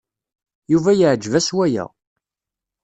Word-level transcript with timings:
Yuba 0.71 0.91
yeɛjeb-as 0.99 1.49
waya. 1.55 1.85